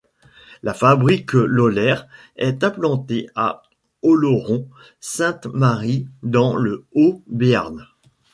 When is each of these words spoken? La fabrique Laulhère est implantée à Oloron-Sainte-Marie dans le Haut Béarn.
La 0.63 0.73
fabrique 0.73 1.33
Laulhère 1.33 2.07
est 2.35 2.63
implantée 2.63 3.29
à 3.35 3.61
Oloron-Sainte-Marie 4.01 6.07
dans 6.23 6.55
le 6.55 6.85
Haut 6.95 7.21
Béarn. 7.27 7.87